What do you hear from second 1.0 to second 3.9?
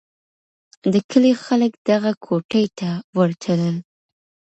کلي خلک دغه کوټې ته ورتلل.